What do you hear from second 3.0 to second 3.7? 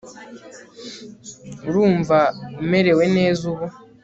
neza ubu